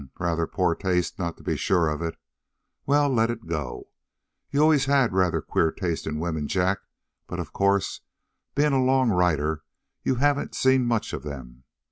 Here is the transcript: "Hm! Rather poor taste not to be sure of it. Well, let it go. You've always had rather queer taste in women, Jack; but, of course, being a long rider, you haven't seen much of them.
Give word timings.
"Hm! 0.01 0.09
Rather 0.17 0.47
poor 0.47 0.73
taste 0.73 1.19
not 1.19 1.37
to 1.37 1.43
be 1.43 1.55
sure 1.55 1.87
of 1.87 2.01
it. 2.01 2.17
Well, 2.87 3.07
let 3.07 3.29
it 3.29 3.45
go. 3.45 3.89
You've 4.49 4.63
always 4.63 4.85
had 4.85 5.13
rather 5.13 5.43
queer 5.43 5.71
taste 5.71 6.07
in 6.07 6.17
women, 6.19 6.47
Jack; 6.47 6.79
but, 7.27 7.39
of 7.39 7.53
course, 7.53 8.01
being 8.55 8.73
a 8.73 8.83
long 8.83 9.11
rider, 9.11 9.61
you 10.01 10.15
haven't 10.15 10.55
seen 10.55 10.87
much 10.87 11.13
of 11.13 11.21
them. 11.21 11.65